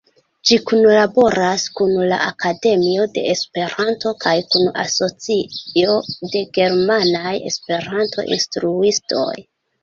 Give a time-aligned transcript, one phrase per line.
[0.49, 5.99] Ĝi kunlaboras kun la Akademio de Esperanto kaj kun Asocio
[6.37, 9.31] de Germanaj Esperanto-Instruistoj.